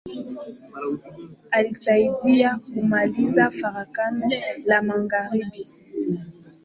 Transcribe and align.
Alisaidia 1.51 2.59
kumaliza 2.73 3.51
Farakano 3.51 4.31
la 4.65 4.81
magharibi. 4.81 5.65